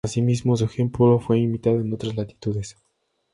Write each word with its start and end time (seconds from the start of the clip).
Asimismo, 0.03 0.57
su 0.57 0.65
ejemplo 0.65 1.19
fue 1.19 1.37
imitado 1.41 1.79
en 1.79 1.93
otras 1.93 2.15
latitudes. 2.15 2.75